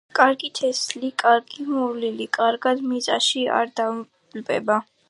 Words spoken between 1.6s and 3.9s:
მოვლით კარგ მიწაში არ